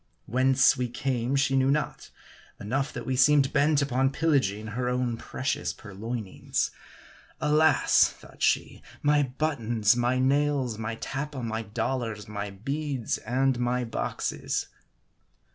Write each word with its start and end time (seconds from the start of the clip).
Whence 0.25 0.75
we 0.77 0.89
came 0.89 1.35
she 1.35 1.55
knew 1.55 1.69
not; 1.69 2.09
enough, 2.59 2.91
that 2.91 3.05
we 3.05 3.15
seemed 3.15 3.53
bent 3.53 3.83
upon 3.83 4.09
pillaging 4.09 4.65
her 4.69 4.89
own 4.89 5.15
precious 5.15 5.75
puiioinings. 5.75 6.71
Alas! 7.39 8.09
thought 8.11 8.41
she, 8.41 8.81
my 9.03 9.21
buttons, 9.21 9.95
my 9.95 10.17
nails, 10.17 10.79
my 10.79 10.95
tappa, 10.95 11.43
my 11.43 11.61
dollars, 11.61 12.27
my 12.27 12.49
beads, 12.49 13.19
and 13.19 13.59
my 13.59 13.83
boxes 13.83 14.69